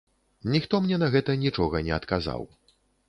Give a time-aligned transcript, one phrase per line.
[0.53, 2.41] Ніхто мне на гэта нічога не адказаў.